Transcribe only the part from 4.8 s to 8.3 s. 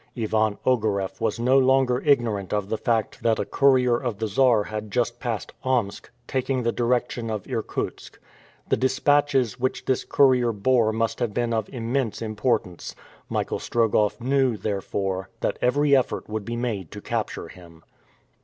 just passed Omsk, taking the direction of Irkutsk.